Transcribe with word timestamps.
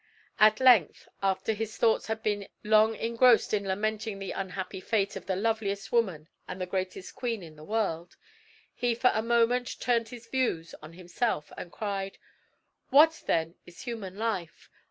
At 0.39 0.59
length, 0.59 1.07
after 1.21 1.53
his 1.53 1.77
thoughts 1.77 2.07
had 2.07 2.23
been 2.23 2.47
long 2.63 2.95
engrossed 2.95 3.53
in 3.53 3.67
lamenting 3.67 4.17
the 4.17 4.31
unhappy 4.31 4.81
fate 4.81 5.15
of 5.15 5.27
the 5.27 5.35
loveliest 5.35 5.91
woman 5.91 6.27
and 6.47 6.59
the 6.59 6.65
greatest 6.65 7.13
queen 7.13 7.43
in 7.43 7.55
the 7.55 7.63
world, 7.63 8.17
he 8.73 8.95
for 8.95 9.11
a 9.13 9.21
moment 9.21 9.79
turned 9.79 10.09
his 10.09 10.25
views 10.25 10.73
on 10.81 10.93
himself 10.93 11.51
and 11.55 11.71
cried: 11.71 12.17
"What 12.89 13.21
then 13.27 13.53
is 13.67 13.83
human 13.83 14.15
life? 14.17 14.71